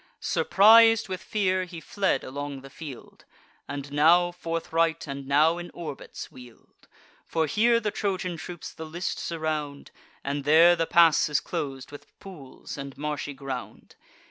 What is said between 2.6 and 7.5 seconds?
the field, And now forthright, and now in orbits wheel'd; For